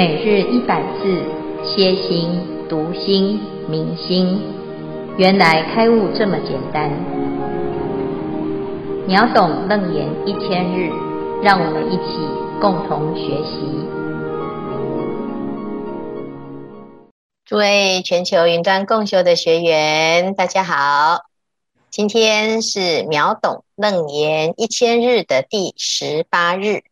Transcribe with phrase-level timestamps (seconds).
[0.00, 1.22] 每日一百字，
[1.62, 2.40] 歇心、
[2.70, 4.40] 读心、明心，
[5.18, 6.90] 原来开悟这么简单。
[9.06, 10.90] 秒懂楞严一千日，
[11.42, 12.16] 让我们一起
[12.62, 13.60] 共同学习。
[17.44, 21.24] 诸位全球云端共修的学员，大家好，
[21.90, 26.84] 今天是秒懂楞严一千日的第十八日，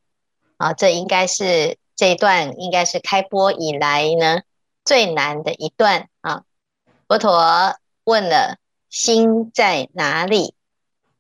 [0.59, 1.79] 啊，这应该是。
[1.99, 4.43] 这一段应该是开播以来呢
[4.85, 6.45] 最难的一段啊！
[7.09, 8.59] 佛陀问了
[8.89, 10.55] ：“心在哪里？”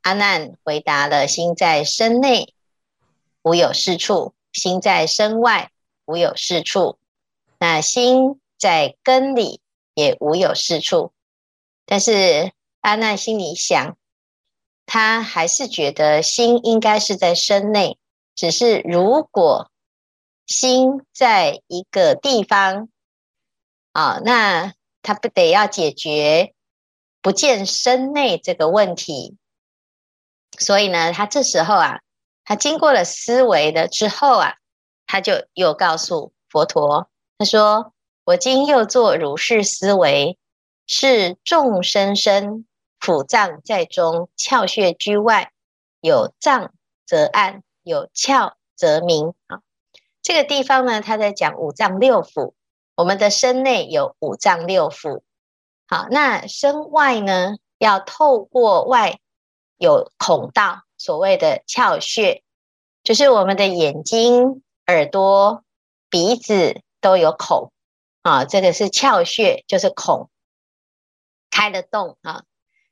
[0.02, 2.54] 阿难回答了：“心在身内，
[3.42, 5.72] 无有是处；心在身外，
[6.04, 6.96] 无有是处。
[7.58, 9.60] 那心在根里，
[9.94, 11.10] 也无有是处。”
[11.86, 12.52] 但是
[12.82, 13.96] 阿难心里想，
[14.86, 17.98] 他还是觉得心应该是在身内，
[18.36, 19.72] 只是如果。
[20.48, 22.88] 心在一个地方，
[23.92, 26.54] 啊，那他不得要解决
[27.20, 29.36] 不见身内这个问题。
[30.58, 32.00] 所以呢，他这时候啊，
[32.44, 34.54] 他经过了思维了之后啊，
[35.06, 37.92] 他就又告诉佛陀，他说
[38.24, 40.38] ：“我今又作如是思维，
[40.86, 42.66] 是众生身，
[42.98, 45.52] 腑脏在中，窍穴居外，
[46.00, 46.72] 有脏
[47.06, 49.60] 则暗，有窍则明。”啊。
[50.28, 52.52] 这个地方呢，他在讲五脏六腑。
[52.94, 55.22] 我们的身内有五脏六腑，
[55.86, 59.20] 好，那身外呢，要透过外
[59.78, 62.42] 有孔道，所谓的窍穴，
[63.02, 65.64] 就是我们的眼睛、耳朵、
[66.10, 67.72] 鼻子都有孔
[68.20, 70.28] 啊，这个是窍穴，就是孔
[71.50, 72.42] 开得动啊。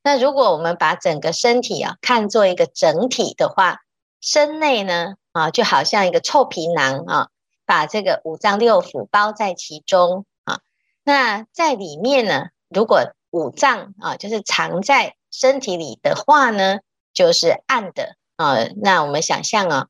[0.03, 3.83] 那如果我们把整个身体啊看作一个整体的话，
[4.23, 5.17] 身内呢？
[5.37, 7.29] 啊，就好像一个臭皮囊啊，
[7.67, 10.61] 把这个五脏六腑包在其中啊。
[11.05, 16.79] 那在里面呢，如果五脏啊，就是藏在身体里的话呢，
[17.13, 18.57] 就是暗的啊。
[18.77, 19.89] 那我们想象啊，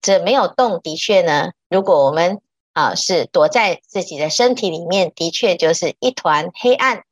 [0.00, 2.40] 这没有动，的确呢，如果我们
[2.72, 7.04] 啊是躲在自己的身体里面，的确就是一团黑暗。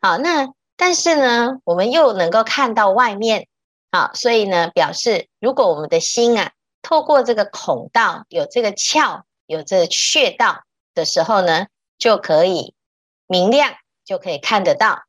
[0.00, 3.48] 好，那但是呢，我们又能够看到外面，
[3.90, 6.52] 好，所以呢，表示如果我们的心啊。
[6.88, 10.62] 透过这个孔道，有这个窍，有这个穴道
[10.94, 11.66] 的时候呢，
[11.98, 12.74] 就可以
[13.26, 13.72] 明亮，
[14.04, 15.02] 就可以看得到。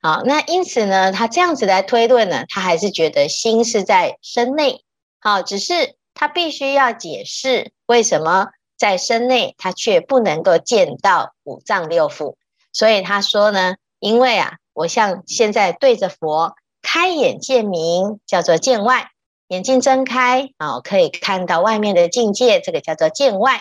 [0.00, 4.84] 好，那因此呢，他这样子来推论呢，他还是觉得心是在身内。
[5.20, 12.34] 好，只是他必须要解释为什么在身内，他却不能够见到五脏六腑。
[12.72, 19.11] 所以他说呢，因为啊，我像现在对着佛开眼见明，叫做见外。
[19.52, 23.60] 眼睛睁开啊，可以看到外面的境界，这个叫做见外。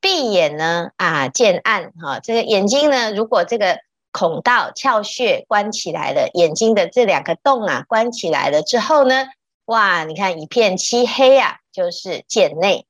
[0.00, 2.20] 闭眼呢啊，见暗哈。
[2.20, 3.80] 这个眼睛呢，如果这个
[4.12, 9.26] 孔道窍穴关起来了，眼睛的这两个洞啊关起来了之后呢，
[9.66, 12.86] 哇，你看一片漆黑啊，就是见内。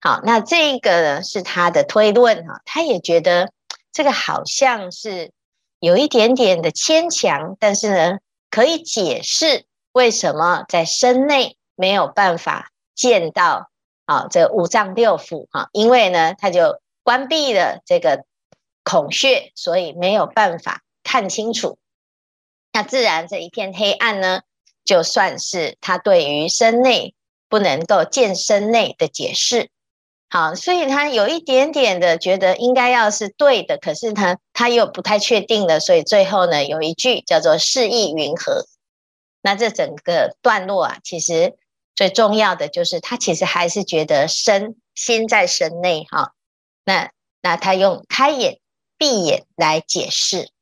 [0.00, 3.50] 好，那这个呢是他的推论哈，他也觉得
[3.92, 5.32] 这个好像是
[5.80, 8.18] 有一点点的牵强，但是呢
[8.52, 11.56] 可以解释为什么在身内。
[11.78, 13.70] 没有办法见到
[14.04, 18.24] 啊，这五脏六腑哈，因为呢，他就关闭了这个
[18.82, 21.78] 孔穴，所以没有办法看清楚。
[22.72, 24.40] 那自然这一片黑暗呢，
[24.84, 27.14] 就算是他对于身内
[27.48, 29.70] 不能够见身内的解释。
[30.28, 38.64] 好，所以他有一点点的觉得应该要是对的，可是他他又不太确定了，所以最后呢，有一句叫做“是意云何”。
[39.42, 41.56] 那这整个段落啊，其实。
[41.98, 46.32] 最重要的就是他其实还是觉得身心在身内哈，
[46.84, 47.10] 那
[47.42, 48.60] 那他用开眼
[48.96, 50.52] 闭眼来解释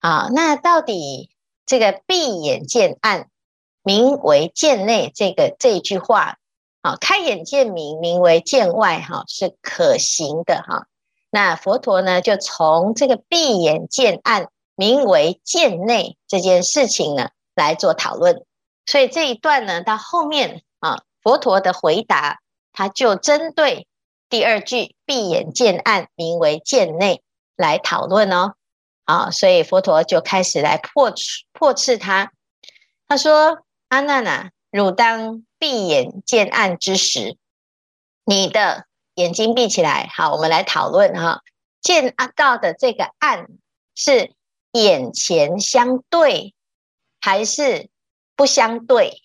[0.00, 1.30] 啊，那到底
[1.64, 3.30] 这个闭眼见暗
[3.82, 6.36] 名为见内这个这一句话
[6.82, 10.86] 啊，开眼见明名为见外哈，是可行的哈。
[11.30, 18.44] 那佛陀呢就从这个闭眼见暗名为见内这件事情呢来做讨论，
[18.84, 20.62] 所以这一段呢到后面。
[21.24, 22.38] 佛陀的回答，
[22.72, 23.88] 他就针对
[24.28, 27.22] 第二句“闭眼见暗，名为见内”
[27.56, 28.54] 来讨论哦。
[29.04, 31.12] 啊，所以佛陀就开始来破
[31.52, 32.30] 破斥他。
[33.08, 37.38] 他说：“阿难啊，汝当闭眼见暗之时，
[38.24, 40.10] 你的眼睛闭起来。
[40.14, 41.42] 好，我们来讨论哈，
[41.80, 43.48] 见到的这个暗
[43.94, 44.34] 是
[44.72, 46.54] 眼前相对，
[47.18, 47.88] 还是
[48.36, 49.22] 不相对？”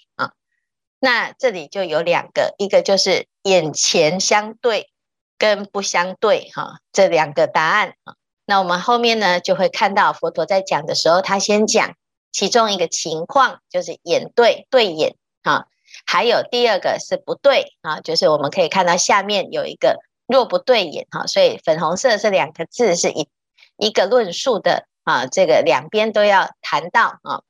[0.99, 4.89] 那这里就有两个，一个就是眼前相对，
[5.37, 8.15] 跟不相对哈，这两个答案啊。
[8.45, 11.95] 那我们后面呢就会看到佛陀在讲的时候，他先讲
[12.31, 15.67] 其中一个情况，就是眼对对眼啊，
[16.05, 23.29] 还有第二个是不对啊，就是我们可以看到下面有一个若不对眼哈，所以粉红色这两个字是一
[23.77, 27.41] 一个论述的啊，这个两边都要谈到啊。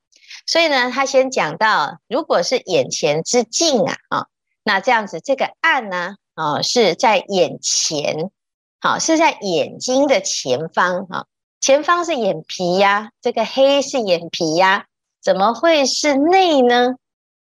[0.50, 4.26] 所以呢，他先讲到，如果是眼前之境啊啊，
[4.64, 6.16] 那这样子这个暗呢？
[6.34, 8.32] 啊，是在眼前，
[8.82, 11.28] 好，是在眼睛的前方，哈，
[11.62, 14.86] 前方是眼皮呀，这个黑是眼皮呀，
[15.22, 16.96] 怎么会是内呢？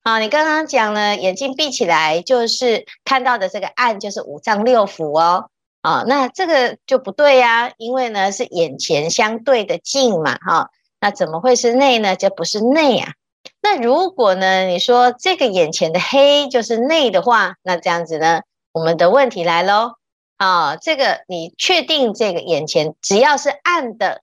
[0.03, 5.49] 啊，你刚刚讲了，眼睛闭起来就是看到的这个暗，就是五脏六腑哦，
[5.81, 10.71] 啊，那这个就不对呀，因为呢是眼前相对的境嘛，哈，
[11.01, 12.15] 那怎么会是内呢？
[12.15, 13.15] 这不是内啊。
[13.63, 18.43] 那如果呢，你说这个眼前的黑就是内的话，那这样子呢？
[18.73, 19.95] 我们的问题来喽，
[20.37, 24.23] 啊，这个你确定这个眼前只要是暗的，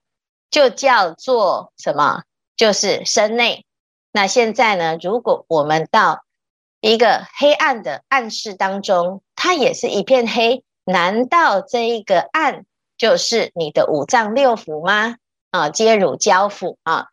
[0.50, 2.24] 就叫做什么？
[2.56, 3.66] 就是身内。
[4.12, 6.24] 那现在呢，如果我们到
[6.80, 12.66] 一个黑暗的暗室当中，它也是一片黑，难道这一个暗
[12.98, 15.18] 就是你的五脏六腑吗？
[15.58, 17.08] 啊，皆汝交付啊，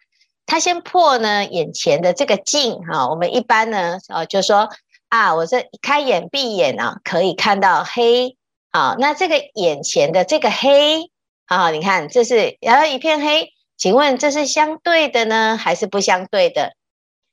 [0.46, 4.68] 他先破呢眼前的这个境哈，我们一般呢，啊，就说。
[5.10, 8.36] 啊，我这开眼闭眼啊，可以看到黑。
[8.72, 11.08] 好，那这个眼前的这个黑，
[11.46, 16.72] 啊，你看这是然后一片黑，请问这是相对的呢，还是不相对的？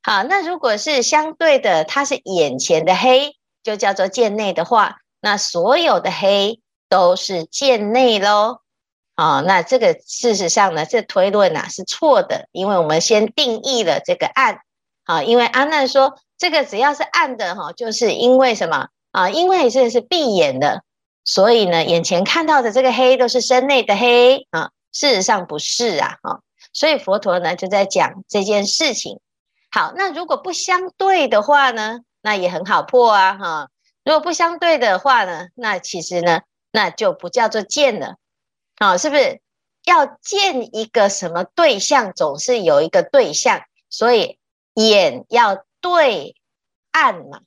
[0.03, 8.60] 好，那如果是相对的，它是眼前的黑，就叫做见内的话，那所有的黑都是见内喽。
[9.15, 14.59] 啊，那这个事实上呢，这推论啊是错的，因为我们先定义了这个暗。
[15.05, 16.17] 啊，因为阿难说。
[16.37, 19.29] 这个只要是暗的哈，就是因为什么啊？
[19.29, 20.81] 因为这是闭眼的，
[21.23, 24.71] 所以呢，眼前看到的这个黑都是身内的黑啊。
[24.91, 26.39] 事实上不是啊，哈。
[26.73, 29.19] 所以佛陀呢就在讲这件事情。
[29.69, 33.67] 好，那如果不相对的话呢，那也很好破啊，哈。
[34.03, 36.41] 如果不相对的话呢，那其实呢，
[36.71, 38.15] 那就不叫做见了，
[38.81, 39.39] 啊，是不是？
[39.85, 44.37] 要见一个什么对象，总是有一个对象，所以
[44.73, 45.63] 眼要。
[45.83, 46.35] 对
[46.91, 47.41] 暗嘛，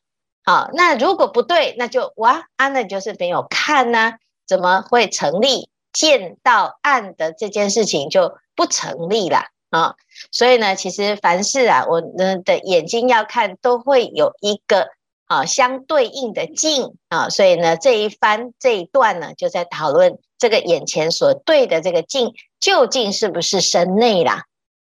[0.44, 4.14] 好，那如果不对，那就哇，啊，那就是没有看呢、
[4.44, 9.94] 怎么会成立见到暗的这件事情就不成立了啊？
[10.32, 14.88] 所以呢，其实凡事啊，我们的眼睛要看，都会有一个
[15.26, 24.44] 啊相对应的境啊，所以呢，这一番这一段呢，就在讨论这个眼前所对的这个境究竟是不是身内啦。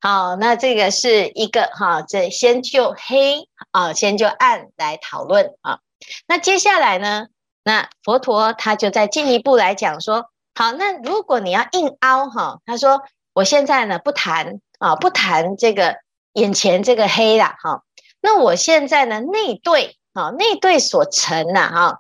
[0.01, 5.79] 好，那这个是一个哈，这先就黑啊，先就暗来讨论啊。
[6.25, 7.27] 那接下来呢，
[7.65, 13.01] 那佛陀他就再进一步来讲说，好，那如果你要硬凹哈，他说
[13.33, 15.97] 我现在呢不谈啊，不谈这个
[16.31, 17.83] 眼前这个黑啦哈，
[18.21, 22.00] 那我现在呢内对啊，内对所成呐哈。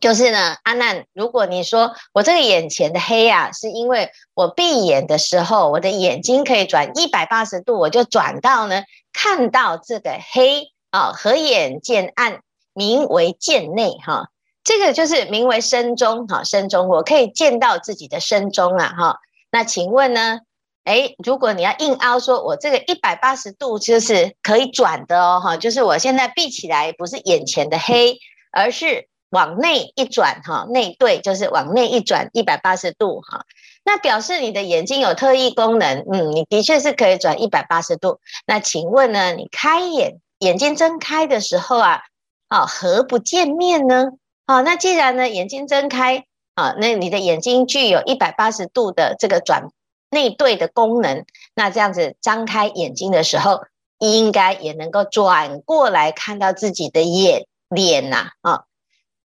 [0.00, 14.28] 就是呢，阿难，如果你说我这个眼前的黑啊，是因为我闭眼的时候，我的眼睛可以转一百八十度，我就转到呢，看到这个黑啊，合眼见暗，名为见内哈。
[14.62, 19.18] 这个就是名为身中哈，身中我可以见到自己的身中啊哈。
[19.50, 20.42] 那请问呢，
[20.88, 28.18] 诶，如果你要硬凹说，我这个一百八十度就是可以转的哦哈，就是我现在闭起来不是眼前的黑，
[28.50, 29.08] 而是。
[29.30, 33.44] 往内一转，哈，内对就是往内一转一百八十度，哈，
[33.84, 38.20] 那表示你的眼睛有特异功能，嗯，你的确是可以转一百八十度。
[38.46, 42.00] 那请问呢，你开眼，眼睛睁开的时候啊，
[42.48, 44.12] 啊，何不见面呢？
[44.46, 49.68] 啊，那既然呢，眼睛睁开，啊，那你的眼睛具有一百八十度的这个转
[50.10, 51.24] 内对的功能，
[51.54, 53.62] 那这样子张开眼睛的时候，
[53.98, 58.64] 应该也能够转过来看到自己的眼脸呐，啊。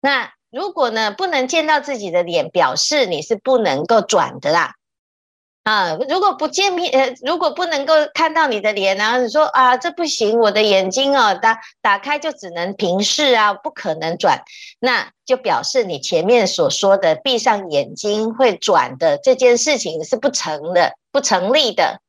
[0.01, 4.76] 那如果呢，不能见到自己的脸，表示你是不能够转的啦。
[5.67, 14.45] 啊，如果不见面，呃，如果不能够看到你的脸，然后你说啊，这不行，我的眼睛哦，打打开就只能平视啊，不可能转，
[14.79, 22.01] 那就表示你前面所说的闭上眼睛会转的这件事情是不成的，不成立的。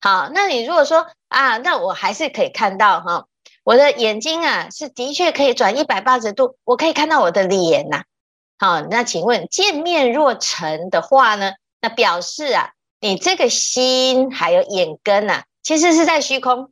[0.00, 3.26] 好，那你如果说啊，那我还是可以看到哈。
[3.62, 8.02] 我的眼睛啊，是的确可以转一百八十度，我可以看到我的脸呐。
[8.58, 11.52] 好，那请问见面若成的话呢？
[11.82, 16.70] 那表示啊，你这个心还有眼根呐，其实是在虚空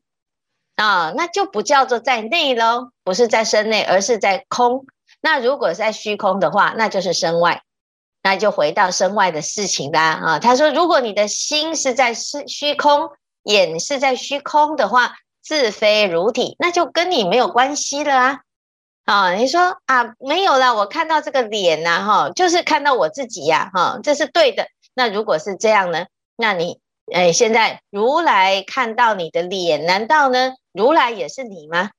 [0.76, 4.86] 啊，那就不叫做在内喽，不是在身内，而是在空。
[5.20, 7.62] 那如果在虚空的话，那就是身外，
[8.22, 10.38] 那就回到身外的事情啦啊。
[10.38, 13.10] 他说，如果你的心是在虚虚空，
[13.44, 18.40] 眼是在虚空的话，自非如体，那就跟你没有关系了啊。
[19.04, 24.66] 啊，你说啊，没有啦，我看到这个脸呐，哈，就是看到我自己呀，哈，这是对的。
[24.94, 26.06] 那如果是这样呢？
[26.36, 26.80] 那你，
[27.12, 31.90] 哎，现在如来看到你的脸，难道呢，如来也是你吗？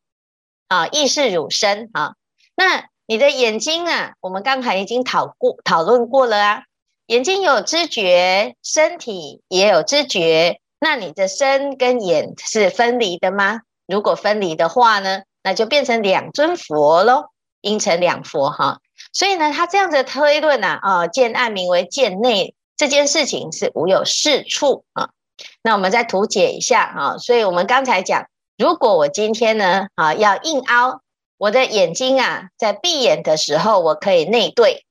[0.67, 2.15] 啊，亦是汝身啊。
[2.55, 6.63] 那你的眼睛啊，我们刚才已经讨过讨论过了啊。
[7.07, 10.59] 眼睛有知觉，身体也有知觉。
[10.79, 13.61] 那你的身跟眼是分离的吗？
[13.85, 17.25] 如果分离的话呢，那就变成两尊佛喽，
[17.61, 18.79] 应成两佛哈。
[19.13, 25.09] 所以呢，他这样子推论呐，啊，见暗名为见内，这件事情是无有是处啊。
[25.61, 27.17] 那我们再图解一下啊。
[27.17, 28.27] 所以我们刚才讲，
[28.57, 31.01] 如果我今天呢，啊，要硬凹。
[31.37, 34.85] 我的眼睛啊，在闭眼的时候，我可以内对，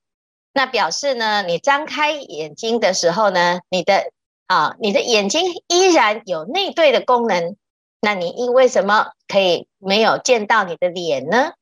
[0.53, 4.11] 那表示呢，你张开眼睛的时候呢，你的
[4.45, 7.55] 啊，你的眼睛依然有内对的功能，
[7.99, 11.53] 那你因为什么可以没有见到你的脸呢？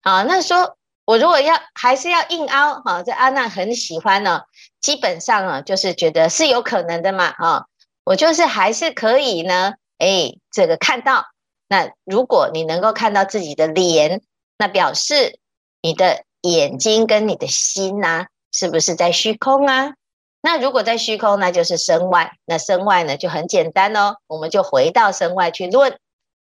[0.00, 4.42] 啊，那说我如果要还是要硬凹，哈、啊，这阿难很喜欢呢、
[4.80, 7.64] 基本上啊，就是觉得是有可能的嘛，啊，
[8.04, 11.26] 我就是还是可以呢，哎，这个看到。
[11.68, 14.20] 那如果你能够看到自己的脸，
[14.58, 15.38] 那表示
[15.80, 19.94] 你的眼睛跟你的心呐、啊，是不是在虚空啊？
[20.40, 22.32] 那如果在虚空，那就是身外。
[22.44, 25.98] 那身外呢，就很简单哦，我们就回到身外去论。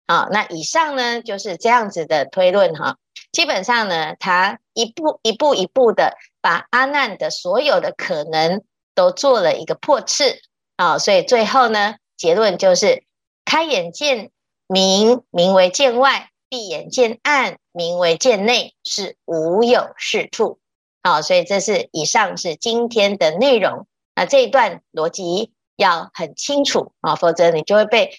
[0.07, 2.99] 好，那以上呢就是这样子的推论哈。
[3.31, 8.63] 基本上呢，他一步一步一步的把阿难的所有的可能
[8.95, 10.41] 都做了一个破斥
[10.77, 13.05] 啊，所以最后呢，结论就是
[13.45, 14.31] 开眼见。
[14.69, 20.61] 明名为见外，闭眼见暗，名为见内，是无有是处。
[21.03, 23.87] 好，所以这是以上是今天的内容。
[24.15, 28.13] 那这一段逻辑要很清楚啊，否则你就会被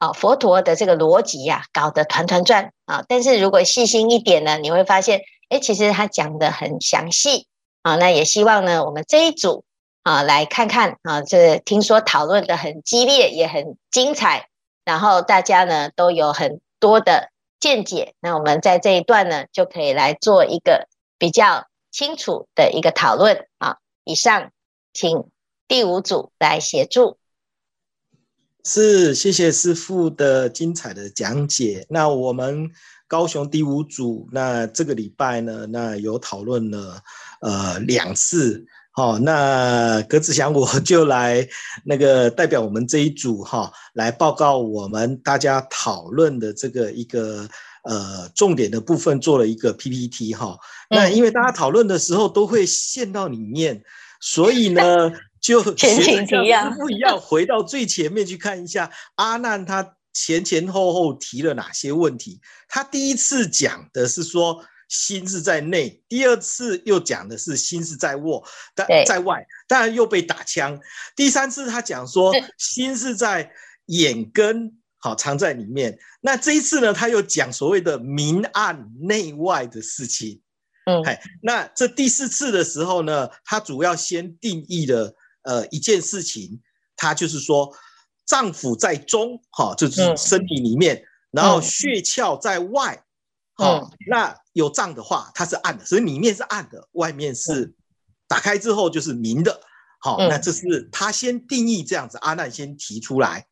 [0.00, 3.04] 啊佛陀的这个逻辑呀搞得团团转啊。
[3.06, 7.46] 但是如果细心一点呢，你会发现，哎，其实他讲的很详细
[7.82, 7.94] 啊。
[7.94, 9.62] 那也希望呢，我们这一组
[10.02, 14.48] 啊来看看啊，这听说讨论的很激烈，也很精彩。
[14.84, 17.30] 然后大家呢都有很多的
[17.60, 20.88] 见解，那我们在这一段呢就可以来做一个
[21.18, 23.76] 比较清楚的一个讨论啊。
[24.02, 24.50] 以上，
[24.92, 25.28] 请
[25.68, 27.19] 第五组来协助。
[28.64, 31.86] 是，谢谢师父的精彩的讲解。
[31.88, 32.70] 那我们
[33.08, 37.00] 高雄第五组，那这个礼拜呢，那有讨论了
[37.40, 38.66] 呃两次。
[38.92, 41.48] 好，那葛子祥，我 就来
[41.84, 47.48] 那个代表我们这一组哈，来报告我们大家讨论的这个一个
[47.84, 50.58] 呃重点的部分，做了一个 PPT 哈。
[50.90, 53.82] 那因为大家讨论的时候都会陷到里面，
[54.20, 55.10] 所以呢，
[55.40, 56.26] 就学的像
[56.70, 62.40] 师父一样，回到最前面去看一下阿难他前前后后提了哪些问题。
[62.68, 64.64] 他第一次讲的是说。
[64.90, 68.44] 心是在内，第二次又讲的是心是在握，
[68.74, 70.76] 但在外，当然又被打枪。
[71.14, 73.52] 第三次他讲说心是在
[73.86, 75.96] 眼根，好藏在里面。
[76.20, 80.40] 那这一次呢，他又讲所谓的明暗内外的事情。
[80.86, 81.00] 嗯，
[81.40, 86.60] 那这第四次的时候呢，他主要先定义了呃一件事情，
[86.96, 87.72] 他就是说
[88.24, 93.04] 脏腑在中，哈，就是身体里面，然后血窍在外。
[93.56, 97.74] 哦，那有脏的话，它是暗的，所以里面是暗的，外面是
[98.26, 99.60] 打开之后就是明的。
[99.98, 103.46] 好，那这是他先定义这样子，阿难先提出来。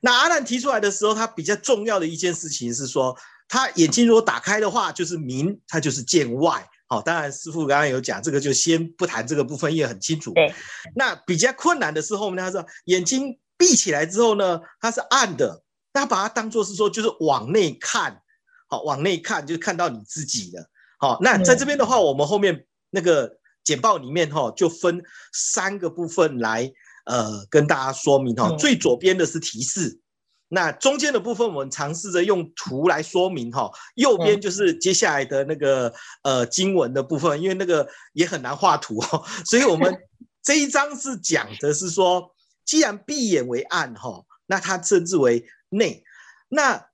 [0.00, 3.14] 那阿难提出来的时候，他比较重要的一件事情是说，
[3.48, 6.66] 他眼睛如果打开的话，就是明，他就是见外。
[6.88, 10.32] 好，当然师傅刚刚有讲这个，就先不谈这个部分，也很清楚。
[10.32, 10.52] 对，
[10.96, 18.22] 那比较困难的是后面他说，眼睛闭起来之后呢，它是暗的，那把它当做是说，就是往内看。
[18.70, 20.68] 好，往内看就看到你自己了。
[20.98, 25.02] 好，那在这边的话，我们后面那个简报里面哈，就分
[25.32, 26.70] 三个部分来
[27.06, 28.54] 呃跟大家说明哈。
[28.58, 30.00] 最左边的是提示，
[30.48, 33.70] 那中间的部分我们尝试着用图来说明哈。
[33.94, 39.94] 右边就是接下来的那个呃经文的部分，因为那个也很难画图哦， 所以我们
[40.42, 46.02] 这一章是讲的是说，既然闭眼为暗哈，那它称之为内，
[46.48, 46.86] 那。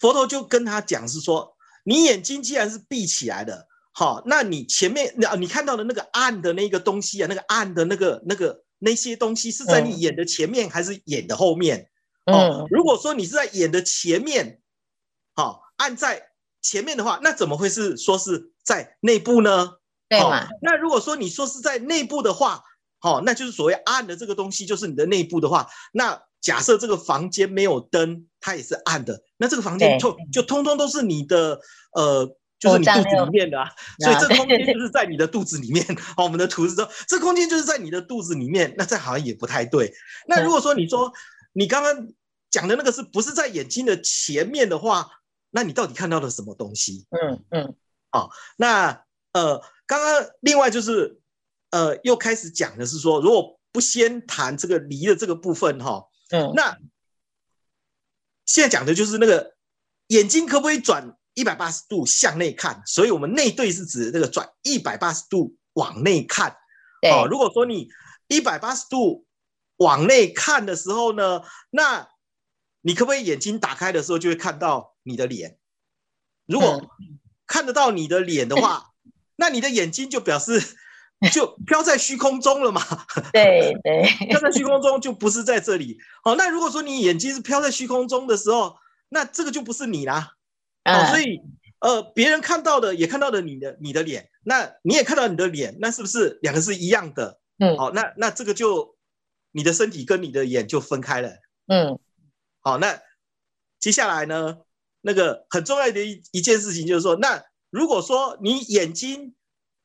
[0.00, 11.90] 佛陀就跟他讲是说，你眼睛既然是闭起来的，好，那你前面那你看到的那个暗的那个东西啊，那个暗的那个那个那些东西是在你眼的前面还是眼的后面？
[12.26, 14.60] 哦，如果说你是在眼的前面，
[15.34, 16.30] 好，按在
[16.62, 19.78] 前面的话，那怎么会是说是在内部呢？
[20.08, 20.48] 对嘛、哦？
[20.62, 22.62] 那如果说你说是在内部的话，
[22.98, 31.60] 好、哦，那就是所谓暗的这个东西，就是你的内部的话，那假设这个房间没有灯，它也是暗的，那这个房间就就通通都是你的
[31.92, 32.36] 呃。
[32.58, 35.84] 就是你肚子里面的啊，所以这个空间就是在你的肚子里面。
[36.16, 39.94] 好，我们的图是说，这空间就是在你的肚子里面，那这好像也不太对。
[40.26, 41.12] 那如果说你说
[41.52, 42.08] 你刚刚
[42.50, 45.08] 讲的那个是不是在眼睛的前面的话，
[45.50, 47.06] 那你到底看到了什么东西？
[47.10, 47.76] 嗯嗯。
[48.10, 51.20] 好，那呃，刚刚另外就是
[51.70, 56.76] 呃，又开始讲的是说，如果不先谈这个离的这个部分哈，嗯，那
[58.46, 59.54] 现在讲的就是那个
[60.08, 61.14] 眼睛可不可以转？
[61.38, 66.50] 一百八十度向内看，所以我们内对是指这个转一百八十度往内看。
[67.08, 67.88] 哦，如果说你
[68.26, 69.24] 一百八十度
[69.76, 72.08] 往内看的时候呢，那
[72.80, 75.58] 你可不可以眼睛打开的时候就会看到你的脸？
[76.44, 76.90] 如果
[77.46, 80.60] 看得到你的脸的话，嗯、 那你的眼睛就表示
[81.32, 82.82] 就飘在虚空中了嘛？
[83.32, 85.98] 对对，飘在虚空中就不是在这里。
[86.24, 88.76] 好，那如果说你眼睛是飘在虚空中的时候，
[89.10, 90.32] 那这个就不是你啦。
[90.92, 91.40] 哦，所以，
[91.80, 97.40] 呃，别人看到的也看到了你的你的脸，那你也看到你的脸，那是不是两个是一样的？
[97.58, 98.96] 嗯，好，那那这个就
[99.52, 101.30] 你的身体跟你的眼就分开了。
[101.66, 101.98] 嗯，
[102.60, 103.00] 好，那
[103.78, 104.58] 接下来呢，
[105.00, 109.34] 那个很重要的一一件事情就是说，那如果说你眼睛，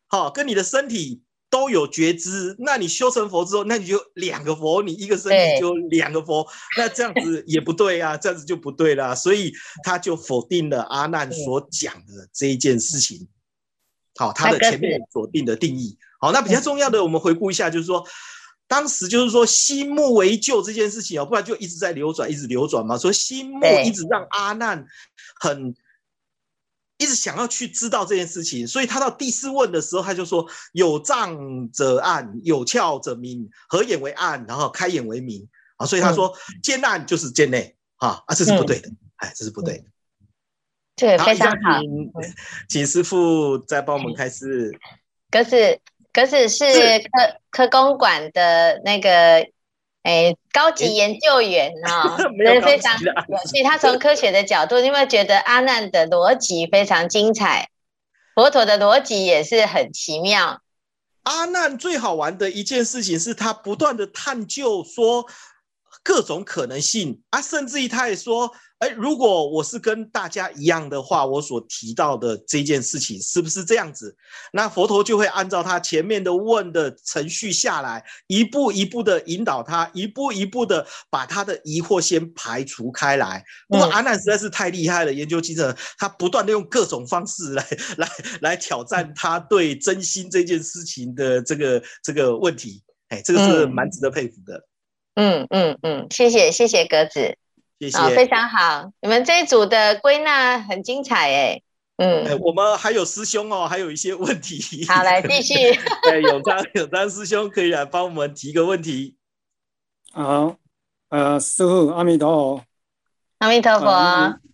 [0.08, 1.24] 好，跟你的身体。
[1.54, 6.44] 都有觉知，那你修成佛之后，那你就两个佛，你一个身体就两个佛，
[6.80, 13.28] 那这样子也不对啊， 这样子就不对啦，所以他就否定了阿难所讲的这一件事情。
[14.16, 15.96] 好，他的前面所定的定义。
[16.20, 18.04] 好，那比较重要的，我们回顾一下，就是说，
[18.68, 24.84] 当时就是说心目为旧这件事情啊，不然就一直在流转，一直流转嘛，所以心目一直让阿难
[25.40, 25.76] 很。
[27.04, 33.50] 一直想要去知道这件事情，所以他到第四问的时候，他就说：“有障者暗，有窍者明。
[33.68, 39.84] 合眼为暗，然后开眼为明。”啊，所以他说：“见、嗯、暗就是见内。”啊，啊，这是不对的，哎、嗯，这是不对的。
[40.96, 41.82] 对，非常好。
[42.70, 44.72] 请师傅再帮我们开始。
[45.30, 45.80] 格子，
[46.14, 49.52] 格子是科科公馆的那个。
[50.04, 53.64] 哎，高级研究员啊、 哦，非常有趣。
[53.64, 57.70] 他从科学的角度，你有没有觉得阿难的逻辑非常精彩？
[58.36, 60.62] 佛陀的逻辑也是很奇妙。
[61.24, 65.26] 阿难最好玩的一件事情是他不断的探究说
[66.04, 68.54] 各种可能性啊，甚至于他也说。
[68.84, 74.14] 哎，如果我是跟大家一样的话，我所提到的这件事情是不是这样子？
[74.52, 83.42] 那佛陀就会按照他前面的问的程序下来，一步一步的引导他，一步一步的把他的疑惑先排除开来。
[83.70, 87.66] 不过阿难实在是太厉害了，研究精神，他不断的用各种方式来
[87.96, 88.10] 来
[88.42, 92.84] 来挑战他对真心这件事情的这个这个问题。
[93.08, 94.68] 哎，这个是蛮值得佩服的。
[95.16, 97.38] 嗯嗯嗯，谢谢谢谢格子。
[97.84, 98.90] 谢谢、哦，非常好。
[99.02, 101.62] 你们这一组的归纳很精彩哎，
[101.98, 104.86] 嗯、欸，我们还有师兄哦，还有一些问题。
[104.88, 105.54] 好，来继续。
[106.04, 109.18] 对，永璋永璋师兄可以来帮我们提个问题。
[110.14, 110.56] 好，
[111.10, 112.64] 呃，师傅阿弥陀佛。
[113.40, 113.88] 阿弥陀佛。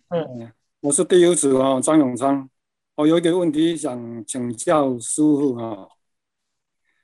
[0.08, 2.48] 嗯，嗯我是第一组哦，张永昌。
[2.96, 5.86] 我有一个问题想请教师父啊。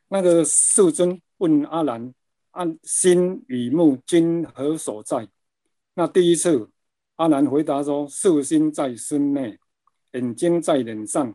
[0.09, 2.13] 那个世尊问阿难：
[2.51, 5.29] 按心与目今何所在？
[5.99, 6.69] 那第一次，
[7.15, 9.59] 阿难回答说：“色心在身内，
[10.13, 11.35] 眼睛在脸上。”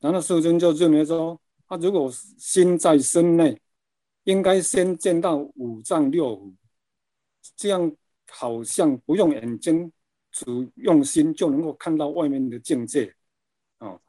[0.00, 3.56] 然后世尊就认为说：“他、啊、如果心在身内，
[4.24, 6.52] 应该先见到五脏六腑，
[7.54, 7.94] 这样
[8.28, 9.92] 好像不用眼睛，
[10.32, 13.14] 只用心就能够看到外面的境界。”
[13.78, 14.00] 哦，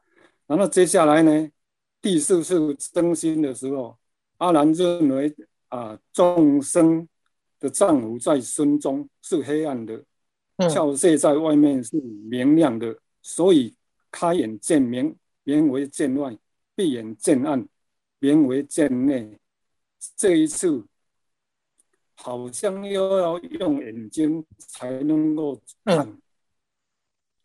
[0.47, 1.47] 然后接下来呢，
[2.01, 3.95] 第四次生心的时候，
[4.37, 5.31] 阿难认为
[5.67, 7.07] 啊，众生。
[7.65, 9.99] 的丈夫在身中是黑暗的，
[10.69, 13.73] 窍穴在外面是明亮的，嗯、所以
[14.11, 16.31] 开眼见明，名为见外；
[16.75, 17.67] 闭眼见暗，
[18.19, 19.39] 名为见内。
[20.15, 20.85] 这一次
[22.13, 26.07] 好像又要用眼睛才能够看。
[26.07, 26.21] 嗯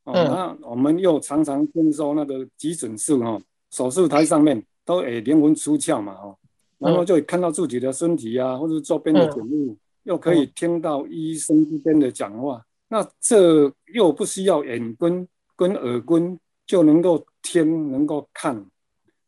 [0.04, 6.36] 哦、那我们又常常听说那个急诊室哈，手术台上面都会灵魂出窍嘛哈，
[6.76, 9.78] 然后就会看到自己的身体啊，或者周边的景物。
[10.04, 18.66] 嗯又可以听到医生之间的讲话，那这又不需要眼根跟耳根就能够听，能够看，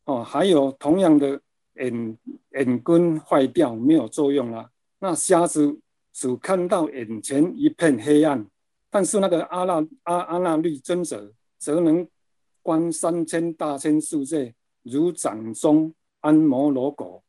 [0.06, 1.38] 哦，还有同样的
[1.74, 2.18] 眼
[2.52, 5.78] 眼根坏掉没有作用了，那瞎子
[6.12, 8.46] 只看到眼前一片黑暗，
[8.88, 12.08] 但是那个阿那阿阿那律尊者则能
[12.62, 17.22] 观三千大千世界，如掌中安摩罗果。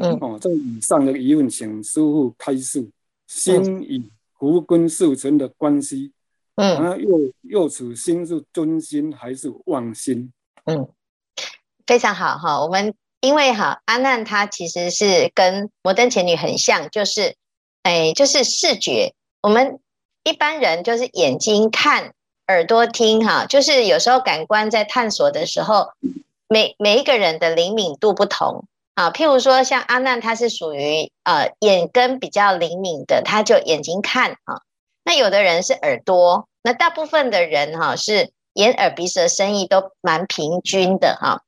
[0.00, 2.90] 嗯，哦，这以上的疑问，请师傅开示。
[3.26, 6.10] 心与福根受存的关系，
[6.56, 10.32] 嗯，啊，又又此心是真心还是妄心？
[10.64, 10.88] 嗯，
[11.86, 12.60] 非常好哈。
[12.60, 17.36] 我们因为哈阿难他其实是跟摩登前女很像，就是
[17.84, 19.14] 哎，就是视觉。
[19.42, 19.78] 我们
[20.24, 22.12] 一般人就是眼睛看，
[22.48, 25.90] 耳朵听哈，就是有时候感官在探索的时候，
[26.48, 28.64] 每每一个人的灵敏度不同。
[29.00, 34.60] 啊，譬如说像阿难，他是属于呃眼根比较灵敏的，他就眼睛看啊。
[35.04, 41.40] 那有的人是耳朵，那大部分的人哈、是眼耳鼻舌身意都蛮平均的哈、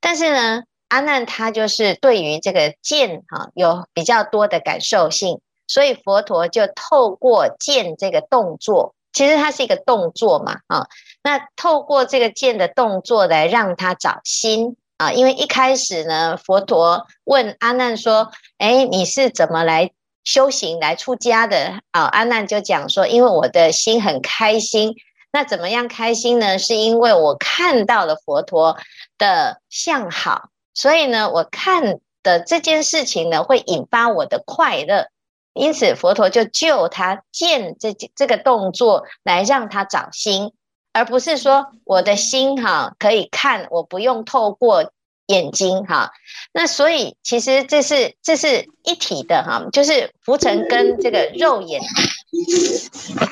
[0.00, 10.86] 但是呢，阿难他就是对于这个见哈、有比较多的感受性，所以佛陀就透过见这个动作，其实它是一个动作嘛啊。
[11.24, 14.76] 那透过这个见的动作来让他找心。
[15.02, 19.90] 啊，因为一开始呢，佛陀问阿难说：“哎，你是怎么来
[20.22, 24.94] 修行、来出家的？”啊，阿难就讲说：“因为我的心很开心。
[25.32, 26.56] 那怎么样开心呢？
[26.56, 28.78] 是因为我看到了佛陀
[29.18, 35.08] 的相好，所以呢，我看的这件事情呢，会引发我的快乐。
[35.52, 40.52] 因此，佛陀就救他见这这个动作来让他找心。”
[40.92, 44.92] 而不是说我的心哈可以看，我不用透过
[45.26, 46.12] 眼睛哈。
[46.52, 51.80] 那所以其实这是这是一体的哈，就是浮尘跟这个肉眼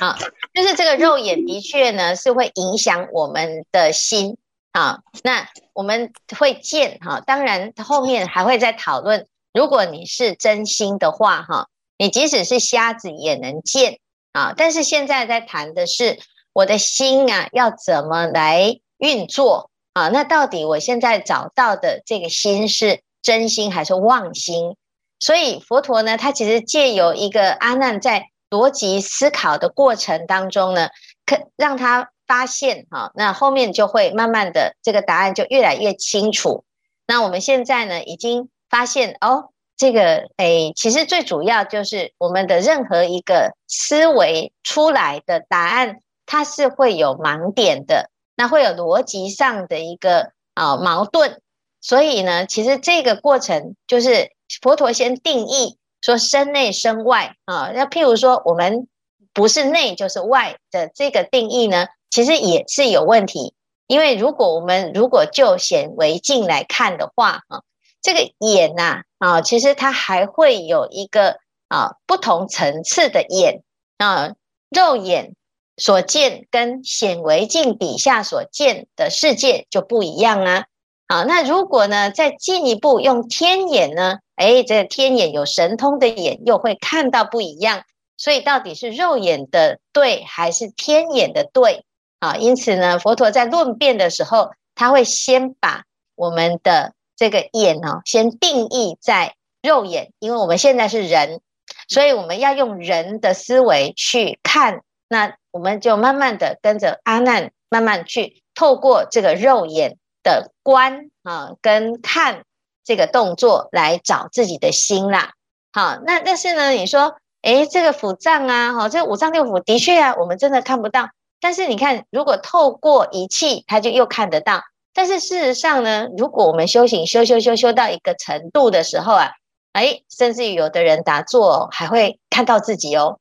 [0.01, 0.19] 啊，
[0.55, 4.39] 就是这个肉眼的确呢是会影响我们的心
[4.73, 5.01] 啊。
[5.23, 11.69] 那我们会见哈，当然后面还会再讨论，如果你是真心的话哈，
[11.99, 13.99] 你即使是瞎子也能见
[14.33, 14.55] 啊。
[14.57, 16.19] 但是现在在谈的是。
[16.53, 20.09] 我的心啊，要怎么来运作啊？
[20.09, 24.77] 那到底我现在找到的这个心是真心还是妄心？
[25.19, 30.89] 所以佛陀呢，他其实借由一个阿难在逻辑思考的过程当中呢，
[31.27, 36.65] 可让他发现哈，那后面就会慢慢的这个答案就越来越清楚。
[37.07, 46.01] 那我们现在呢，已经发现哦，这个诶，其实最主要就是我们的任何一个思维出来的答案。
[46.33, 51.41] 它是会有盲点的，那会有逻辑上的一个啊矛盾，
[51.81, 54.31] 所以呢，其实这个过程就是
[54.63, 58.87] 佛陀先定义说身内身外啊，那譬如说我们
[59.35, 63.53] 不是内就是外的这个定义呢，其实也是有问题，
[63.89, 67.63] 因为如果我们如果就显微镜来看的话啊，
[68.01, 73.65] 这个眼呐啊，其实它还会有一个啊不同层次的眼
[73.99, 74.35] 啊，
[74.71, 75.35] 肉眼。
[75.81, 80.65] 所见跟显微镜底下所见的世界就不一样啊！
[81.09, 84.19] 好，那如果呢，再进一步用天眼呢？
[84.37, 87.83] 诶，这个天眼有神通的眼，又会看到不一样。
[88.19, 91.87] 所以到底是肉眼的对，还是天眼的对？
[92.19, 101.41] 啊，因此呢，佛陀在论辩的时候，他会先把我们的这个眼呢，先定义在肉眼，因为我们现在是人，
[101.89, 105.40] 所以我们要用人的思维去看那。
[105.53, 112.45] 我们就慢慢的跟着阿难，慢慢去透过这个肉眼的观啊，跟看
[112.85, 115.33] 这个动作来找自己的心啦。
[115.73, 121.11] 好，那但是呢，你说，诶，这个腑脏啊，哈，这五脏六腑的确啊，我们真的看不到。
[121.41, 124.63] 但是你看，如果透过仪器，它就又看得到。
[124.93, 129.31] 但是事实上呢，如果我们修行修修修修到一个程度的时候啊，
[129.73, 133.19] 诶，甚至于有的人打坐还会看到自己哦。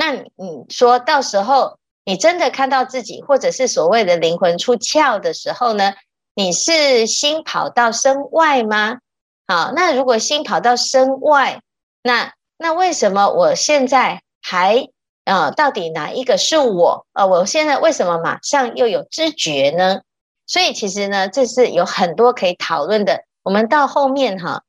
[0.00, 5.92] 那你说到时候你真的看到自己，或者是所谓的灵魂出窍的时候呢？
[6.34, 9.00] 你是心跑到身外吗？
[9.46, 11.60] 好，那如果心跑到身外，
[12.02, 14.88] 那那为什么我现在还
[15.26, 17.04] 呃，到底哪一个是我？
[17.12, 20.00] 呃，我现在为什么马上又有知觉呢？
[20.46, 23.24] 所以其实呢，这是有很多可以讨论的。
[23.42, 24.62] 我们到后面哈，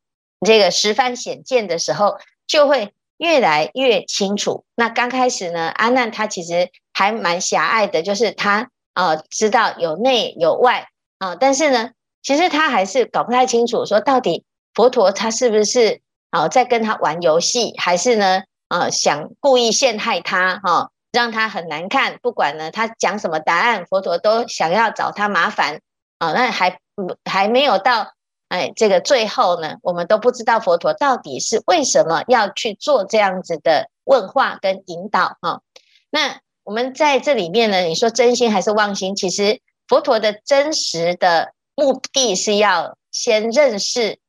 [0.46, 2.94] 这个十番显见的时候就会。
[3.22, 4.66] 越来越清楚。
[4.74, 10.88] 那刚开始呢，阿难他其实还蛮狭隘的，就是他啊、知道有内有外
[11.20, 11.92] 啊、但是呢，
[12.24, 22.18] 其实他还是搞不太清楚，说到底佛陀他是不是啊、在跟他玩游戏，还是呢啊、想故意陷害他哈、让他很难看。
[22.24, 25.80] 不管呢他讲什么答案，佛陀都想要找他麻烦
[26.18, 26.80] 啊、那还
[27.26, 28.14] 还没有到。
[28.52, 35.62] 哎，这个最后呢，我们都不知道佛陀到底是为什么要去做这样子的问话跟引导哈。
[36.10, 39.16] 那我们在这里面呢，你说真心还是妄心？
[39.16, 44.20] 其实佛陀的真实的目的是要先认识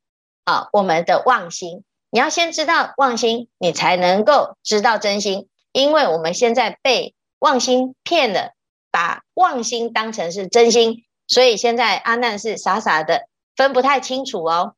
[0.44, 8.52] 啊我们的妄心，你要先知道妄心，你才能够知道真心，因为我们现在被妄心骗了，
[8.92, 14.74] 把妄心当成是真心，所以现在阿难是傻傻的分不太清楚哦，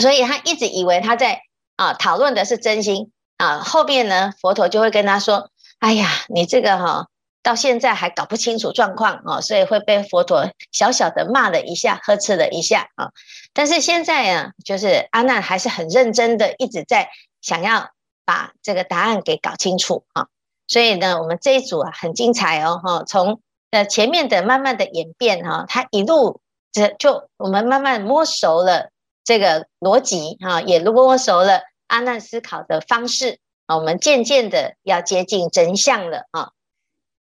[0.00, 1.42] 所以他一直以为他在
[1.76, 5.50] 啊讨论的是真心啊，后面呢佛陀就会跟他说
[5.80, 7.08] ：“哎呀，你这个哈、哦。”
[7.44, 13.10] 到现在还搞不清楚状况哦，所以会被佛陀小小的骂了一下，呵斥了一下啊。
[13.52, 17.90] 但是现在啊，就是阿难还是很认真的，一直在想要
[18.24, 20.28] 把这个答案给搞清楚啊。
[20.68, 23.40] 所以呢，我们这一组啊很精彩哦，哈，从
[23.72, 26.40] 呃前面的慢慢的演变哈，他一路
[26.72, 28.90] 这就我们慢慢摸熟了
[29.22, 36.50] 这个逻辑哈，也摸熟了阿难思考的方式啊，我们渐渐的要接近真相了啊。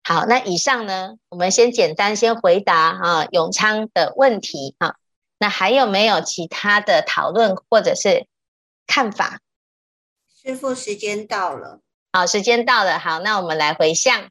[0.04, 4.96] 好，那以上呢，我们先简单先回答啊永昌的问题啊。
[5.38, 8.28] 那还有没有其他的讨论或者是
[8.86, 9.40] 看法？
[10.44, 11.80] 师傅，时间到了。
[12.14, 13.00] 好，时间到了。
[13.00, 14.30] 好，那我们来回向。